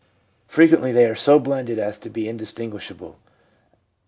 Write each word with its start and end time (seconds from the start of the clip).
Frequently 0.47 0.91
they 0.91 1.05
are 1.05 1.13
so 1.13 1.37
blended 1.39 1.77
as 1.77 1.99
to 1.99 2.09
be 2.09 2.27
indistinguish 2.27 2.89
able. 2.89 3.19